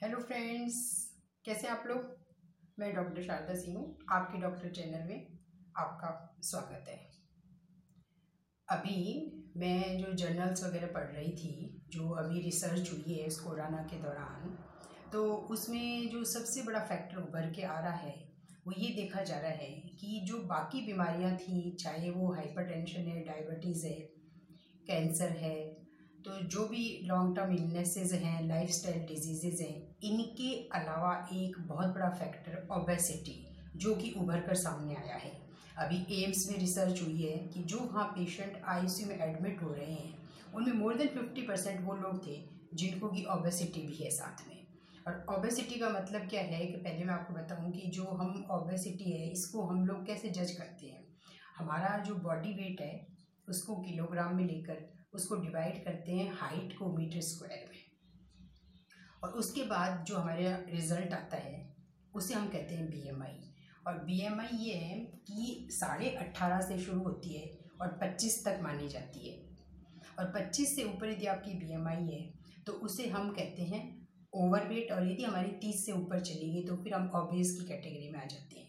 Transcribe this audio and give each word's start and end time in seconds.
Hello 0.00 0.18
friends 0.20 0.78
कैसे 1.44 1.66
आप 1.68 1.84
लोग? 1.86 2.00
मैं 2.78 2.92
डॉक्टर 2.94 3.22
शारदा 3.22 3.54
सिंह 3.54 3.76
हूँ, 3.76 3.84
आपके 4.10 4.38
डॉक्टर 4.38 4.70
चैनल 4.70 5.06
में 5.08 5.38
आपका 5.74 6.10
स्वागत 6.42 6.88
है। 6.88 6.96
अभी 8.68 8.98
मैं 9.56 9.96
जो 9.98 10.12
जर्नल्स 10.14 10.64
वगैरह 10.64 10.86
पढ़ 10.94 11.06
रही 11.06 11.30
थी, 11.32 11.82
जो 11.88 12.08
अभी 12.14 12.40
रिसर्च 12.40 12.92
हुई 12.92 13.14
है 13.14 13.26
इस 13.26 13.38
कोरोना 13.40 13.82
के 13.84 14.02
दौरान 14.02 14.58
तो 15.12 15.24
उसमें 15.50 16.10
जो 16.10 16.22
सबसे 16.26 16.62
बड़ा 16.62 16.84
फैक्टर 16.84 17.22
उभर 17.22 17.50
के 17.50 17.62
आ 17.62 17.78
रहा 17.80 17.94
है, 17.94 18.14
वो 18.66 18.72
ये 18.78 18.94
देखा 18.96 19.22
जा 19.22 19.38
रहा 19.38 19.50
है 19.52 19.70
कि 20.00 20.20
जो 20.28 20.42
बाकी 20.44 20.86
बीमारियाँ 20.86 21.36
थी, 21.38 21.70
चाहे 21.74 22.10
वो 22.10 22.32
हाइपरटेंशन 22.34 23.08
है 23.08 23.24
डायबिटीज़ 23.24 23.86
है 23.86 23.98
कैंसर 24.86 25.36
है 25.38 25.85
तो 26.26 26.36
जो 26.42 26.64
भी 26.68 27.00
लॉन्ग 27.04 27.36
टर्म 27.36 27.52
इलनेसेस 27.54 28.12
हैं 28.12 28.48
लाइफ 28.48 28.70
स्टाइल 28.70 29.04
डिज़ीज़ 29.06 29.62
हैं, 29.62 29.96
इनके 30.02 30.48
अलावा 30.68 31.28
एक 31.32 31.58
बहुत 31.58 31.88
बड़ा 31.88 32.08
फैक्टर 32.10 32.66
ओबेसिटी 32.72 33.34
जो 33.76 33.94
कि 33.94 34.10
उभर 34.18 34.40
कर 34.40 34.54
सामने 34.54 34.94
आया 34.94 35.16
है। 35.16 35.30
अभी 35.78 36.24
एम्स 36.24 36.50
में 36.50 36.58
रिसर्च 36.58 37.02
हुई 37.02 37.22
है 37.22 37.36
कि 37.48 37.62
जो 37.62 37.78
वहाँ 37.78 38.04
पेशेंट 38.04 38.62
आईसीयू 38.64 39.08
में 39.08 39.18
एडमिट 39.18 39.62
हो 39.62 39.72
रहे 39.72 39.92
हैं, 39.92 40.18
उनमें 40.54 40.72
मोर 40.72 40.94
देन 40.94 41.08
फिफ्टी 41.08 41.42
परसेंट 41.42 41.86
वो 41.86 41.94
लोग 41.94 42.26
थे 42.26 42.36
जिनको 42.74 43.08
कि 43.08 43.24
ओबेसिटी 43.24 43.86
भी 43.86 43.94
है 43.94 44.10
साथ 44.10 44.48
में। 44.48 44.66
और 45.08 45.38
ओबेसिटी 45.38 45.74
का 45.74 45.88
मतलब 45.88 46.28
क्या 46.28 46.42
है 46.42 46.66
कि 46.66 46.76
पहले 46.76 47.04
मैं 47.04 47.14
आपको 47.14 47.34
बताऊँ 47.34 47.72
कि 47.72 47.90
जो 47.90 48.04
हम 48.04 48.46
ओबेसिटी 48.50 49.12
है, 49.12 49.30
इसको 49.30 49.62
हम 49.62 49.86
लोग 49.86 50.06
कैसे 50.06 50.30
जज 50.30 50.50
करते 50.50 50.86
हैं? 50.86 51.06
हमारा 51.56 51.96
जो 51.98 52.14
बॉडी 52.14 52.52
वेट 52.52 52.80
है, 52.80 53.06
उसको 53.48 53.76
किलोग्राम 53.76 54.36
में 54.36 54.44
लेकर 54.44 54.95
उसको 55.16 55.36
डिवाइड 55.36 55.84
करते 55.84 56.12
हैं 56.12 56.32
हाइट 56.34 56.76
को 56.78 56.92
मीटर 56.96 57.20
स्क्वायर 57.22 57.68
में। 57.70 57.84
और 59.22 59.30
उसके 59.34 59.62
बाद 59.64 60.04
जो 60.04 60.16
हमारे 60.16 60.50
रिज़ल्ट 60.70 61.12
आता 61.12 61.36
है, 61.36 61.74
उसे 62.14 62.34
हम 62.34 62.48
कहते 62.48 62.74
हैं 62.74 62.88
बीएमआई 62.90 63.52
और 63.86 63.98
बीएमआई 64.04 64.56
ये 64.58 64.74
है 64.74 64.98
कि 65.26 65.68
साढ़े 65.72 66.10
अट्ठारह 66.16 66.60
से 66.60 66.78
शुरू 66.78 67.00
होती 67.02 67.34
है 67.34 67.46
और 67.80 67.98
पच्चीस 68.02 68.44
तक 68.44 68.58
मानी 68.62 68.88
जाती 68.88 69.28
है। 69.28 69.34
और 70.18 70.32
पच्चीस 70.32 70.74
से 70.76 70.84
ऊपर 70.84 71.10
यदि 71.10 71.26
आपकी 71.26 71.54
बीएमआई 71.56 72.04
है 72.04 72.20
तो 72.66 72.72
उसे 72.84 73.06
हम 73.08 73.30
कहते 73.30 73.62
हैं 73.64 73.82
ओवरवेट 74.34 74.92
और 74.92 75.10
यदि 75.10 75.24
हमारी 75.24 75.50
तीस 75.60 75.84
से 75.86 75.92
ऊपर 75.92 76.20
चली 76.20 76.50
गई 76.52 76.62
तो 76.64 76.76
फिर 76.76 76.94
हम 76.94 77.10
ऑबियस 77.16 77.50
की 77.52 77.66
कैटेगरी 77.66 78.08
में 78.10 78.18
आ 78.20 78.24
जाते 78.24 78.58
हैं। 78.58 78.65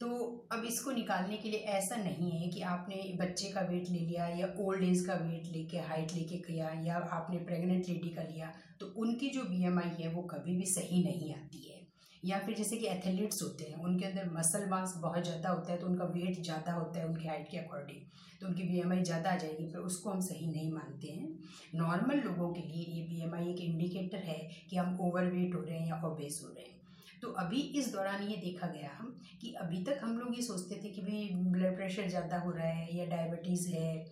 तो 0.00 0.08
अब 0.52 0.64
इसको 0.64 0.90
निकालने 0.92 1.36
के 1.36 1.48
लिए 1.48 1.58
ऐसा 1.70 1.96
नहीं 1.96 2.30
है 2.32 2.48
कि 2.50 2.60
आपने 2.68 3.02
बच्चे 3.16 3.48
का 3.48 3.60
वेट 3.62 3.90
ले 3.90 3.98
लिया 4.00 4.28
या 4.28 4.46
ओल्ड 4.60 4.84
एज 4.84 5.04
का 5.06 5.14
वेट 5.16 5.52
लेके, 5.52 5.78
हाइट 5.78 6.12
लेके 6.12 6.36
किया 6.38 6.70
या 6.84 6.96
आपने 7.12 7.38
प्रेग्नेंट 7.40 7.88
लेडी 7.88 8.08
का 8.10 8.22
लिया 8.24 8.52
तो 8.80 8.86
उनकी 8.98 9.28
जो 9.30 9.42
बीएमआई 9.44 9.90
है 9.98 10.12
वो 10.14 10.22
कभी 10.30 10.56
भी 10.56 10.66
सही 10.68 11.02
नहीं 11.04 11.34
आती 11.34 11.68
है। 11.68 11.78
या 12.22 12.38
फिर 12.38 12.54
जैसे 12.56 12.76
कि 12.76 12.86
एथलीट्स 12.86 13.42
होते 13.42 13.64
हैं, 13.64 13.76
उनके 13.76 14.04
अंदर 14.04 14.30
मसल 14.30 14.68
मास 14.70 14.94
बहुत 15.02 15.24
ज़्यादा 15.24 15.50
होता 15.50 15.72
है 15.72 15.78
तो 15.78 15.86
उनका 15.86 16.04
वेट 16.06 16.42
ज़्यादा 16.42 16.72
होता 16.72 17.00
है 17.00 17.06
उनकी 17.06 17.28
हाइट 17.28 17.48
के 17.50 17.58
अकॉर्डिंग 17.58 18.00
तो 18.40 18.46
उनकी 18.46 18.62
बी 18.64 19.02
ज़्यादा 19.02 19.30
आ 19.30 19.36
जाएगी, 19.36 19.66
पर 19.66 19.78
उसको 19.80 20.10
हम 20.10 20.20
सही 20.22 20.46
नहीं 20.46 20.72
मानते 20.72 21.08
हैं। 21.08 21.28
नॉर्मल 21.74 22.20
लोगों 22.20 22.52
के 22.52 22.60
लिए 22.62 22.84
ये 22.94 23.02
बी 23.04 23.50
एक 23.50 23.60
इंडिकेटर 23.60 24.24
है 24.24 24.38
कि 24.70 24.76
हम 24.76 24.98
ओवर 25.00 25.30
वेट 25.30 25.54
हो 25.54 25.62
रहे 25.62 25.78
हैं 25.78 25.88
या 25.88 26.02
ओबेस 26.06 26.40
हो 26.44 26.48
रहे 26.48 26.64
हैं। 26.64 26.79
तो 27.22 27.28
अभी 27.38 27.60
इस 27.78 27.92
दौरान 27.92 28.22
ये 28.22 28.36
देखा 28.36 28.66
गया 28.66 28.90
हम 28.98 29.16
कि 29.40 29.52
अभी 29.60 29.82
तक 29.84 30.00
हम 30.02 30.18
लोग 30.18 30.36
ये 30.36 30.42
सोचते 30.42 30.80
थे 30.84 30.90
कि 30.90 31.02
भाई 31.02 31.28
ब्लड 31.34 31.76
प्रेशर 31.76 32.08
ज़्यादा 32.08 32.38
हो 32.38 32.50
रहा 32.50 32.66
है 32.66 32.96
या 32.98 33.04
डायबिटीज़ 33.06 33.68
है 33.68 34.04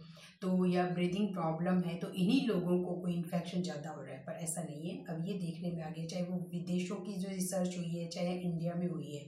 तो 0.42 0.66
या 0.66 0.84
ब्रीदिंग 0.86 1.32
प्रॉब्लम 1.34 1.80
है 1.80 1.94
तो 1.94 2.10
इन्हीं 2.14 2.46
लोगों 2.48 2.82
को 2.84 2.94
कोई 2.94 3.14
इन्फेक्शन 3.14 3.62
ज़्यादा 3.62 3.90
हो 3.90 4.02
रहा 4.02 4.14
है। 4.14 4.22
पर 4.24 4.32
ऐसा 4.32 4.62
नहीं 4.62 4.90
है। 4.90 5.04
अब 5.08 5.24
ये 5.26 5.34
देखने 5.34 5.70
में 5.72 5.82
आ 5.82 5.88
गया, 5.90 6.06
चाहे 6.06 6.22
वो 6.24 6.38
विदेशों 6.52 6.96
की 6.96 7.14
जो 7.14 7.28
रिसर्च 7.28 7.76
हुई 7.78 7.88
है, 7.88 8.06
चाहे 8.08 8.34
इंडिया 8.34 8.74
में 8.74 8.88
हुई 8.88 9.16
है, 9.16 9.24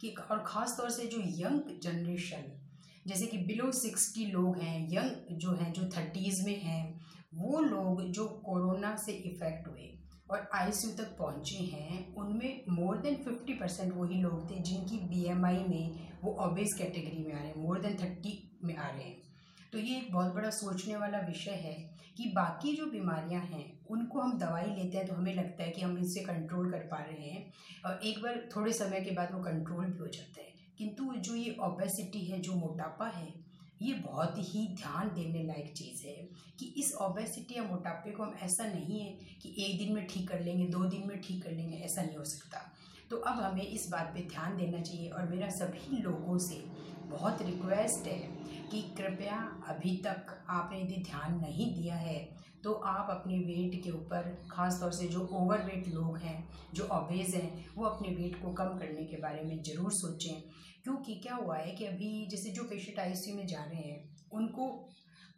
कि 0.00 0.14
और 0.30 0.42
ख़ास 0.46 0.76
तौर 0.78 0.90
से 0.90 1.06
जो 1.06 1.18
यंग 1.18 1.78
जनरेशन 1.80 2.52
जैसे 3.06 3.26
कि 3.26 3.38
बिलो 3.38 3.70
सिक्सटी 3.72 4.24
लोग 4.26 4.56
हैं 4.58 4.88
यंग 4.92 5.36
जो 5.38 5.50
हैं, 5.50 5.72
जो 5.72 5.82
थर्टीज़ 5.88 6.44
में 6.46 6.60
हैं, 6.60 7.00
वो 7.34 7.60
लोग 7.60 8.02
जो 8.10 8.26
कोरोना 8.46 8.96
से 8.96 9.12
इफ़ेक्ट 9.12 9.68
हुए 9.68 9.92
और 10.30 10.48
आईसीयू 10.54 10.92
तक 10.94 11.16
पहुँचे 11.18 11.56
हैं 11.56 12.14
उनमें 12.14 12.25
मोर 12.76 12.96
देन 12.96 13.14
फिफ्टी 13.16 13.52
परसेंट 13.54 13.92
वही 13.96 14.20
लोग 14.22 14.50
थे 14.50 14.58
जिनकी 14.60 14.96
बीएमआई 15.08 15.64
में 15.68 16.08
वो 16.22 16.32
ऑबियस 16.40 16.74
कैटेगरी 16.74 17.22
में 17.24 17.32
आ 17.34 17.38
रहे 17.38 17.46
हैं 17.46 17.62
मोर 17.62 17.80
देन 17.80 17.96
थर्टी 17.96 18.32
में 18.64 18.76
आ 18.76 18.88
रहे 18.88 19.04
हैं। 19.04 19.16
तो 19.72 19.78
ये 19.78 19.96
एक 19.96 20.12
बहुत 20.12 20.34
बड़ा 20.34 20.50
सोचने 20.50 20.96
वाला 20.96 21.18
विषय 21.18 21.60
है 21.60 21.74
कि 22.16 22.24
बाकी 22.34 22.72
जो 22.76 22.86
बीमारियाँ 22.86 23.40
हैं, 23.42 23.64
उनको 23.90 24.20
हम 24.20 24.38
दवाई 24.38 24.74
लेते 24.74 24.98
हैं 24.98 25.06
तो 25.06 25.14
हमें 25.14 25.34
लगता 25.34 25.64
है 25.64 25.70
कि 25.70 25.82
हम 25.82 25.96
इनसे 25.98 26.20
कंट्रोल 26.20 26.70
कर 26.70 26.86
पा 26.90 26.98
रहे 27.00 27.30
हैं 27.30 27.52
और 27.86 28.00
एक 28.04 28.22
बार 28.22 28.48
थोड़े 28.56 28.72
समय 28.72 29.00
के 29.00 29.10
बाद 29.10 29.32
वो 29.32 29.42
कंट्रोल 29.42 29.84
भी 29.84 29.98
हो 29.98 30.06
जाता 30.06 30.40
है। 30.40 30.54
किंतु 30.78 31.12
जो 31.16 31.34
ये 31.34 31.56
ओबेसिटी 31.62 32.24
है, 32.26 32.40
जो 32.40 32.54
मोटापा 32.54 33.06
है 33.08 33.28
ये 33.82 33.92
बहुत 33.94 34.34
ही 34.38 34.66
ध्यान 34.76 35.08
देने 35.14 35.42
लायक 35.42 35.72
चीज़ 35.76 36.06
है 36.06 36.14
कि 36.58 36.66
इस 36.78 36.94
ओबेसिटी 37.02 37.54
या 37.54 37.62
मोटापे 37.62 38.10
को 38.10 38.22
हम 38.22 38.34
ऐसा 38.42 38.64
नहीं 38.66 39.00
है 39.00 39.10
कि 39.42 39.54
एक 39.64 39.78
दिन 39.78 39.92
में 39.94 40.06
ठीक 40.06 40.28
कर 40.28 40.40
लेंगे, 40.40 40.66
दो 40.66 40.84
दिन 40.84 41.06
में 41.08 41.20
ठीक 41.20 41.42
कर 41.42 41.52
लेंगे, 41.52 41.76
ऐसा 41.76 42.02
नहीं 42.02 42.16
हो 42.16 42.24
सकता। 42.24 42.60
तो 43.10 43.16
अब 43.18 43.40
हमें 43.40 43.62
इस 43.62 43.88
बात 43.90 44.10
पे 44.14 44.20
ध्यान 44.28 44.56
देना 44.56 44.80
चाहिए 44.80 45.08
और 45.08 45.28
मेरा 45.28 45.48
सभी 45.50 46.02
लोगों 46.02 46.38
से 46.38 46.62
बहुत 47.10 47.42
रिक्वेस्ट 47.42 48.06
है 48.06 48.18
कि 48.70 48.80
कृपया 48.96 49.36
अभी 49.68 49.96
तक 50.06 50.32
आपने 50.50 50.80
यदि 50.80 51.02
ध्यान 51.02 51.38
नहीं 51.40 51.72
दिया 51.74 51.94
है 51.96 52.18
तो 52.64 52.72
आप 52.72 53.10
अपने 53.10 53.38
वेट 53.38 53.74
के 53.82 53.90
ऊपर 53.90 54.22
ख़ास 54.50 54.78
तौर 54.80 54.92
से 54.92 55.06
जो 55.08 55.20
ओवर 55.32 55.60
वेट 55.64 55.88
लोग 55.88 56.16
हैं, 56.18 56.48
जो 56.74 56.84
ओबेज 56.84 57.34
हैं, 57.34 57.66
वो 57.76 57.84
अपने 57.84 58.08
वेट 58.14 58.40
को 58.42 58.52
कम 58.52 58.78
करने 58.78 59.04
के 59.04 59.16
बारे 59.16 59.42
में 59.42 59.62
ज़रूर 59.62 59.92
सोचें। 59.92 60.42
क्योंकि 60.86 61.14
क्या 61.22 61.34
हुआ 61.34 61.56
है 61.56 61.70
कि 61.70 61.84
अभी 61.84 62.26
जैसे 62.30 62.50
जो 62.50 62.64
पेशेंट 62.64 62.98
आई 62.98 63.32
में 63.34 63.46
जा 63.46 63.62
रहे 63.64 63.80
हैं, 63.80 63.98
उनको 64.32 64.66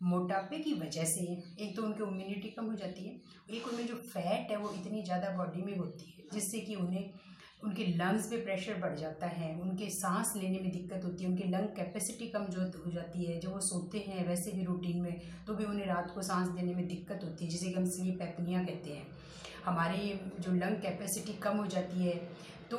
मोटापे 0.02 0.58
की 0.58 0.72
वजह 0.74 1.04
से 1.04 1.20
एक 1.60 1.74
तो 1.76 1.82
उनकी 1.82 2.02
इम्यूनिटी 2.04 2.48
कम 2.48 2.66
हो 2.66 2.74
जाती 2.74 3.04
है 3.04 3.14
एक 3.50 3.66
उनमें 3.68 3.86
जो 3.86 3.94
फैट 3.94 4.50
है 4.50 4.56
वो 4.56 4.72
इतनी 4.72 5.02
ज़्यादा 5.02 5.30
बॉडी 5.36 5.62
में 5.62 5.76
होती 5.76 6.04
है, 6.08 6.24
जिससे 6.32 6.60
कि 6.60 6.74
उन्हें, 6.74 7.10
उनके 7.64 7.86
लंग्स 7.94 8.26
पे 8.26 8.36
प्रेशर 8.36 8.74
बढ़ 8.80 8.94
जाता 8.96 9.26
है, 9.28 9.54
उनके 9.60 9.90
सांस 9.90 10.32
लेने 10.36 10.58
में 10.58 10.70
दिक्कत 10.72 11.04
होती 11.04 11.24
है, 11.24 11.30
उनकी 11.30 11.48
लंग 11.48 11.74
कैपेसिटी 11.76 12.28
कम 12.28 12.46
जो 12.48 12.60
हो 12.78 12.90
जाती 12.90 13.24
है, 13.24 13.40
जब 13.40 13.52
वो 13.52 13.60
सोते 13.62 14.04
हैं 14.08 14.26
वैसे 14.28 14.52
भी 14.52 14.64
रूटीन 14.64 15.00
में 15.00 15.20
तो 15.46 15.54
भी 15.54 15.64
उन्हें 15.64 15.86
रात 15.86 16.14
को 16.14 16.22
सांस 16.22 16.54
लेने 16.56 16.74
में 16.74 16.86
दिक्कत 16.88 17.24
होती 17.24 17.44
है, 17.44 17.50
जिसे 17.50 17.70
हम 17.70 17.90
स्लीप 17.90 18.22
एपनिया 18.22 18.62
कहते 18.64 18.90
हैं। 18.90 19.06
हमारी 19.64 20.18
जो 20.40 20.52
लंग 20.54 20.82
कैपेसिटी 20.82 21.32
कम 21.38 21.56
हो 21.56 21.66
जाती 21.68 22.04
है 22.04 22.16
तो 22.70 22.78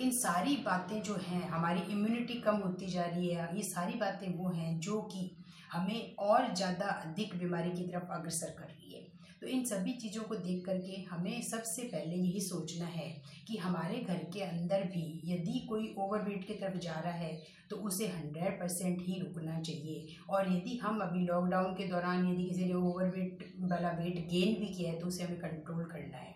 इन 0.00 0.10
सारी 0.12 0.56
बातें 0.64 1.00
जो 1.02 1.14
हैं, 1.20 1.48
हमारी 1.48 1.80
इम्यूनिटी 1.92 2.34
कम 2.40 2.56
होती 2.58 2.86
जा 2.88 3.04
रही 3.04 3.28
है, 3.28 3.56
ये 3.56 3.62
सारी 3.64 3.98
बातें 3.98 4.28
वो 4.36 4.48
हैं 4.50 4.78
जो 4.80 5.00
कि 5.12 5.30
हमें 5.72 6.14
और 6.20 6.54
ज़्यादा 6.54 6.86
अधिक 6.86 7.38
बीमारी 7.38 7.70
की 7.72 7.84
तरफ़ 7.84 8.12
अग्रसर 8.12 8.54
कर 8.58 8.64
रही 8.66 8.94
है। 8.94 9.06
तो 9.42 9.46
इन 9.46 9.64
सभी 9.64 9.92
चीज़ों 9.94 10.22
को 10.22 10.34
देख 10.36 10.64
करके 10.66 11.02
हमें 11.10 11.42
सबसे 11.42 11.82
पहले 11.84 12.16
यही 12.16 12.40
सोचना 12.40 12.86
है 12.86 13.08
कि 13.48 13.56
हमारे 13.56 13.98
घर 14.00 14.24
के 14.32 14.40
अंदर 14.42 14.82
भी 14.86 15.04
यदि 15.24 15.58
कोई 15.68 15.94
ओवरवेट 15.98 16.46
की 16.46 16.54
तरफ़ 16.54 16.78
जा 16.78 16.98
रहा 17.00 17.12
है 17.14 17.36
तो 17.70 17.76
उसे 17.88 18.06
हंड्रेड 18.08 18.58
परसेंट 18.60 19.02
ही 19.02 19.20
रुकना 19.20 19.60
चाहिए। 19.60 20.16
और 20.30 20.52
यदि 20.52 20.76
हम 20.76 21.00
अभी 21.00 21.24
लॉकडाउन 21.26 21.74
के 21.74 21.88
दौरान 21.88 22.28
यदि 22.28 22.44
किसी 22.44 22.64
ने 22.64 22.74
ओवरवेट 22.74 23.46
वाला 23.62 23.90
वेट 24.00 24.26
गेन 24.30 24.58
भी 24.60 24.74
किया 24.74 24.92
है 24.92 24.98
तो 24.98 25.06
उसे 25.06 25.24
हमें 25.24 25.38
कंट्रोल 25.40 25.84
करना 25.84 26.18
है। 26.18 26.34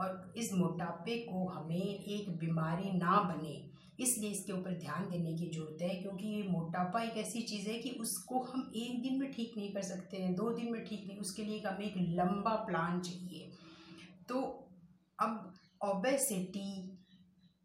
और 0.00 0.32
इस 0.36 0.52
मोटापे 0.52 1.16
को 1.22 1.46
हमें 1.48 1.76
एक 1.76 2.30
बीमारी 2.38 2.92
ना 2.92 3.20
बने, 3.22 3.54
इसलिए 4.00 4.30
इसके 4.30 4.52
ऊपर 4.52 4.78
ध्यान 4.78 5.08
देने 5.10 5.34
की 5.34 5.46
ज़रूरत 5.46 5.82
है, 5.82 5.88
क्योंकि 5.94 6.26
ये 6.26 6.42
मोटापा 6.42 7.02
एक 7.02 7.16
ऐसी 7.16 7.42
चीज़ 7.42 7.68
है 7.68 7.78
कि 7.78 7.90
उसको 8.00 8.40
हम 8.44 8.70
एक 8.76 9.02
दिन 9.02 9.18
में 9.20 9.30
ठीक 9.32 9.52
नहीं 9.56 9.72
कर 9.72 9.82
सकते 9.82 10.16
हैं, 10.16 10.34
दो 10.34 10.50
दिन 10.50 10.72
में 10.72 10.84
ठीक 10.84 11.06
नहीं, 11.06 11.18
उसके 11.18 11.44
लिए 11.44 11.60
हमें 11.60 11.84
एक 11.86 11.94
लंबा 12.18 12.54
प्लान 12.66 13.00
चाहिए। 13.00 13.50
तो 14.28 14.40
अब 15.18 15.52
ओबेसिटी 15.84 16.98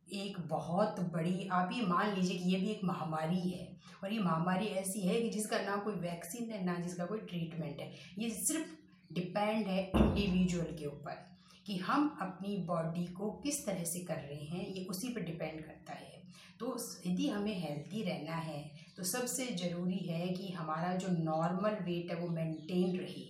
एक 0.08 0.38
बहुत 0.50 1.00
बड़ी, 1.14 1.48
आप 1.48 1.70
ये 1.74 1.86
मान 1.86 2.14
लीजिए 2.16 2.38
कि 2.38 2.50
ये 2.50 2.60
भी 2.60 2.70
एक 2.72 2.84
महामारी 2.84 3.40
है, 3.40 3.68
और 4.04 4.14
ये 4.14 4.20
महामारी 4.20 4.66
ऐसी 4.82 5.02
है 5.02 5.22
कि 5.22 5.30
जिसका 5.30 5.62
ना 5.62 5.76
कोई 5.76 5.94
वैक्सीन 6.02 6.52
है, 6.52 6.64
ना 6.66 6.76
जिसका 6.76 7.06
कोई 7.06 7.20
ट्रीटमेंट 7.20 7.80
है, 7.80 7.92
ये 8.20 8.30
सिर्फ़ 8.30 9.14
डिपेंड 9.14 9.68
है 9.68 9.84
इंडिविजुअल 9.88 10.76
के 10.80 10.86
ऊपर। 10.86 11.28
कि 11.66 11.78
हम 11.78 12.18
अपनी 12.22 12.58
बॉडी 12.68 13.06
को 13.14 13.30
किस 13.44 13.66
तरह 13.66 13.84
से 13.84 14.00
कर 14.00 14.16
रहे 14.16 14.44
हैं, 14.46 14.68
ये 14.68 14.86
उसी 14.86 15.10
पर 15.10 15.22
डिपेंड 15.22 15.62
करता 15.62 15.94
है। 15.94 16.18
तो 16.60 16.78
यदि 17.08 17.28
हमें 17.30 17.56
हेल्थी 17.60 18.04
रहना 18.04 18.36
है 18.36 18.70
तो 18.98 19.04
सबसे 19.06 19.46
ज़रूरी 19.58 19.98
है 19.98 20.28
कि 20.28 20.48
हमारा 20.52 20.96
जो 20.96 21.08
नॉर्मल 21.14 21.76
वेट 21.86 22.12
है 22.12 22.20
वो 22.20 22.28
मेंटेन 22.30 22.98
रहे। 23.00 23.28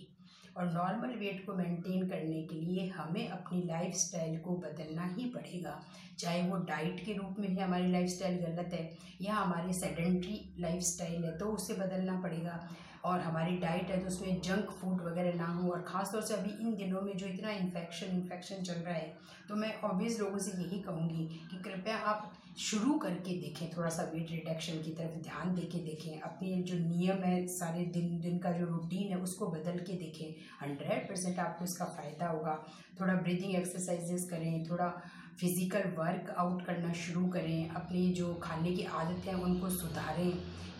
और 0.56 0.72
नॉर्मल 0.72 1.14
वेट 1.18 1.44
को 1.46 1.54
मेंटेन 1.54 2.08
करने 2.08 2.42
के 2.42 2.54
लिए 2.56 2.86
हमें 2.88 3.28
अपनी 3.28 3.62
लाइफ 3.62 3.94
स्टाइल 3.94 4.38
को 4.38 4.56
बदलना 4.56 5.04
ही 5.08 5.24
पड़ेगा। 5.30 5.80
चाहे 6.18 6.42
वो 6.42 6.56
डाइट 6.64 7.04
के 7.04 7.12
रूप 7.12 7.36
में 7.38 7.48
ही, 7.48 7.56
हमारी 7.56 7.90
लाइफ 7.92 8.08
स्टाइल 8.08 8.36
गलत 8.36 8.72
है, 8.74 8.90
या 9.20 9.34
हमारी 9.34 9.72
सेडेंट्री 9.72 10.40
लाइफ 10.58 10.82
स्टाइल 10.82 11.24
है 11.24 11.36
तो 11.38 11.46
उसे 11.46 11.74
बदलना 11.74 12.20
पड़ेगा। 12.20 12.58
और 13.04 13.20
हमारी 13.20 13.56
डाइट 13.58 13.90
है 13.90 14.00
तो 14.00 14.06
उसमें 14.06 14.40
जंक 14.40 14.70
फ़ूड 14.80 15.02
वगैरह 15.02 15.34
ना 15.34 15.46
हो 15.52 15.70
और 15.70 15.82
ख़ास 15.88 16.12
तौर 16.12 16.22
से 16.22 16.34
अभी 16.34 16.50
इन 16.60 16.74
दिनों 16.76 17.00
में 17.00 17.16
जो 17.16 17.26
इतना 17.26 17.50
इन्फेक्शन 17.52 18.16
इन्फेक्शन 18.16 18.62
चल 18.62 18.80
रहा 18.80 18.94
है 18.94 19.16
तो 19.48 19.56
मैं 19.56 19.74
ऑब्वियस 19.82 20.20
लोगों 20.20 20.38
से 20.38 20.50
यही 20.62 20.82
कहूँगी 20.82 21.24
कि 21.50 21.62
कृपया 21.62 21.96
आप 22.10 22.30
शुरू 22.58 22.92
करके 22.98 23.34
देखें 23.40 23.68
थोड़ा 23.76 23.88
सा 23.88 24.02
वेट 24.14 24.30
रिडक्शन 24.30 24.82
की 24.82 24.90
तरफ़ 24.90 25.22
ध्यान 25.22 25.54
दे 25.54 25.62
के 25.62 25.78
देखें, 25.78 26.20
अपने 26.20 26.50
जो 26.62 26.78
नियम 26.78 27.22
है, 27.24 27.46
सारे 27.46 27.84
दिन 27.86 28.18
दिन 28.20 28.38
का 28.38 28.50
जो 28.52 28.66
रूटीन 28.66 29.12
है, 29.12 29.18
उसको 29.18 29.46
बदल 29.46 29.78
के 29.78 29.92
देखें। 29.98 30.34
हंड्रेड 30.62 31.08
परसेंट 31.08 31.38
आपको 31.38 31.64
इसका 31.64 31.84
फ़ायदा 31.96 32.28
होगा। 32.28 32.54
थोड़ा 33.00 33.14
ब्रीदिंग 33.14 33.54
एक्सरसाइजेस 33.56 34.28
करें, 34.30 34.64
थोड़ा 34.70 34.92
फ़िज़िकल 35.40 35.88
वर्क 35.98 36.34
आउट 36.38 36.64
करना 36.64 36.92
शुरू 36.92 37.26
करें, 37.26 37.68
अपनी 37.70 38.08
जो 38.14 38.32
खाने 38.42 38.70
की 38.70 38.82
आदत 38.94 39.26
हैं 39.26 39.34
उनको 39.34 39.68
सुधारें। 39.70 40.32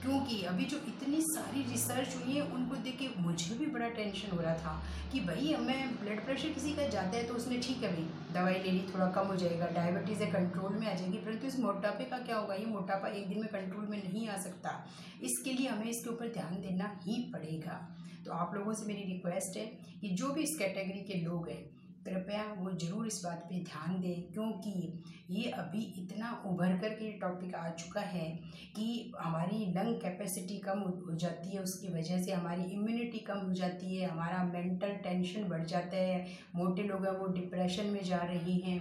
क्योंकि 0.03 0.41
अभी 0.43 0.65
जो 0.65 0.77
इतनी 0.89 1.21
सारी 1.21 1.63
रिसर्च 1.63 2.15
हुई 2.17 2.35
है, 2.35 2.43
उनको 2.43 2.77
देख 2.77 2.99
के 2.99 3.09
मुझे 3.21 3.55
भी 3.55 3.67
बड़ा 3.67 3.89
टेंशन 3.89 4.37
हो 4.37 4.41
रहा 4.43 4.55
था 4.57 4.83
कि 5.13 5.21
भाई 5.21 5.53
हमें 5.53 5.97
ब्लड 6.01 6.25
प्रेशर 6.25 6.49
किसी 6.49 6.73
का 6.73 6.87
जाता 6.89 7.17
है 7.17 7.27
तो 7.27 7.35
उसने 7.35 7.59
ठीक 7.59 7.83
है 7.83 7.93
भाई 7.95 8.05
दवाई 8.35 8.55
ले 8.55 8.71
ली, 8.71 8.83
थोड़ा 8.95 9.07
कम 9.11 9.27
हो 9.27 9.37
जाएगा 9.37 9.67
डायबिटीज़ 9.75 10.23
है 10.23 10.31
कंट्रोल 10.33 10.79
में 10.79 10.87
आ 10.87 10.95
जाएगी। 10.95 11.19
परंतु 11.19 11.47
इस 11.47 11.59
मोटापे 11.61 12.05
का 12.05 12.19
क्या 12.19 12.37
होगा? 12.37 12.55
ये 12.55 12.67
मोटापा 12.67 13.09
एक 13.09 13.29
दिन 13.29 13.41
में 13.41 13.49
कंट्रोल 13.49 13.87
में 13.87 13.99
नहीं 13.99 14.29
आ 14.29 14.37
सकता। 14.37 14.77
इसके 15.23 15.53
लिए 15.53 15.69
हमें 15.69 15.87
इसके 15.87 16.11
ऊपर 16.11 16.33
ध्यान 16.33 16.61
देना 16.61 16.95
ही 17.03 17.23
पड़ेगा। 17.33 17.81
तो 18.25 18.33
आप 18.35 18.55
लोगों 18.55 18.73
से 18.75 18.87
मेरी 18.87 19.13
रिक्वेस्ट 19.13 19.57
है 19.57 19.67
कि 20.01 20.09
जो 20.15 20.33
भी 20.33 20.43
इस 20.43 20.57
कैटेगरी 20.59 21.05
के 21.05 21.21
लोग 21.21 21.49
हैं 21.49 21.63
कृपया 22.05 22.43
वो 22.59 22.71
ज़रूर 22.73 23.07
इस 23.07 23.21
बात 23.25 23.45
पे 23.49 23.59
ध्यान 23.65 24.01
दें, 24.01 24.33
क्योंकि 24.33 25.03
ये 25.31 25.51
अभी 25.53 25.83
इतना 25.99 26.31
उभर 26.47 26.77
कर 26.79 26.89
के 26.91 27.11
टॉपिक 27.21 27.55
आ 27.55 27.69
चुका 27.71 28.01
है 28.03 28.29
कि 28.77 29.13
हमारी 29.19 29.67
लंग 29.73 29.95
कैपेसिटी 30.03 30.57
कम 30.59 30.79
हो 30.79 31.15
जाती 31.15 31.51
है, 31.51 31.63
उसकी 31.63 31.89
वजह 31.91 32.23
से 32.23 32.33
हमारी 32.33 32.63
इम्यूनिटी 32.65 33.19
कम 33.27 33.39
हो 33.39 33.53
जाती 33.55 33.97
है, 33.97 34.09
हमारा 34.09 34.43
मेंटल 34.45 34.95
टेंशन 35.03 35.49
बढ़ 35.49 35.65
जाता 35.67 35.97
है, 35.97 36.27
मोटे 36.55 36.83
लोग 36.85 37.05
हैं 37.07 37.13
वो 37.13 37.27
डिप्रेशन 37.35 37.87
में 37.89 38.03
जा 38.05 38.23
रही 38.25 38.59
हैं 38.61 38.81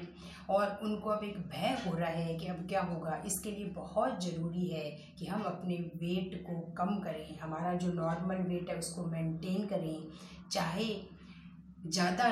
और 0.50 0.80
उनको 0.84 1.10
अब 1.10 1.24
एक 1.24 1.38
भय 1.50 1.78
हो 1.86 1.98
रहा 1.98 2.10
है 2.10 2.36
कि 2.36 2.48
अब 2.48 2.66
क्या 2.70 2.82
होगा। 2.84 3.22
इसके 3.26 3.52
लिए 3.52 3.66
बहुत 3.74 4.24
ज़रूरी 4.24 4.68
है 4.68 4.90
कि 5.20 5.26
हम 5.26 5.42
अपने 5.46 5.76
वेट 5.96 6.42
को 6.44 6.60
कम 6.78 6.96
करें, 7.00 7.38
हमारा 7.40 7.74
जो 7.76 7.92
नॉर्मल 7.94 8.44
वेट 8.48 8.70
है 8.70 8.78
उसको 8.78 9.06
मेंटेन 9.08 9.68
करें, 9.68 9.98
चाहे 10.52 10.94
ज़्यादा 11.82 12.26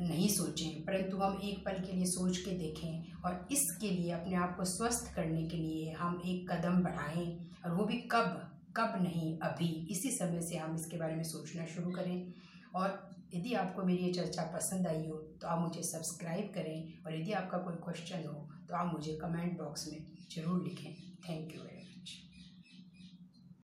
नहीं 0.00 0.28
सोचें, 0.30 0.84
परंतु 0.84 1.16
हम 1.16 1.40
एक 1.44 1.64
पल 1.64 1.80
के 1.80 1.92
लिए 1.92 2.06
सोच 2.06 2.36
के 2.38 2.50
देखें 2.58 3.22
और 3.22 3.46
इसके 3.52 3.90
लिए, 3.90 4.10
अपने 4.12 4.34
आप 4.36 4.56
को 4.56 4.64
स्वस्थ 4.66 5.14
करने 5.14 5.46
के 5.48 5.56
लिए 5.56 5.92
हम 5.92 6.20
एक 6.26 6.50
कदम 6.50 6.82
बढ़ाएँ 6.82 7.26
और 7.64 7.74
वो 7.74 7.84
भी 7.84 7.98
कब 8.12 8.44
कब 8.76 8.94
नहीं, 9.02 9.38
अभी। 9.40 9.68
इसी 9.90 10.10
समय 10.12 10.42
से 10.42 10.56
हम 10.56 10.74
इसके 10.74 10.96
बारे 10.96 11.14
में 11.16 11.22
सोचना 11.24 11.64
शुरू 11.66 11.90
करें। 11.92 12.32
और 12.74 12.98
यदि 13.34 13.54
आपको 13.54 13.82
मेरी 13.84 14.04
ये 14.04 14.12
चर्चा 14.12 14.42
पसंद 14.54 14.86
आई 14.86 15.06
हो 15.06 15.16
तो 15.40 15.48
आप 15.48 15.60
मुझे 15.60 15.82
सब्सक्राइब 15.84 16.52
करें 16.54 17.04
और 17.06 17.14
यदि 17.14 17.32
आपका 17.34 17.58
कोई 17.60 17.74
क्वेश्चन 17.84 18.26
हो 18.26 18.46
तो 18.68 18.74
आप 18.76 18.92
मुझे 18.92 19.18
कमेंट 19.22 19.58
बॉक्स 19.58 19.88
में 19.92 19.98
ज़रूर 20.34 20.62
लिखें। 20.64 20.94
Thank 21.28 21.54
you 21.54 21.62